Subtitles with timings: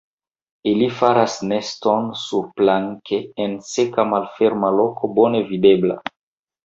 [0.69, 6.01] Ili faras neston surplanke en seka malferma loko bone videbla.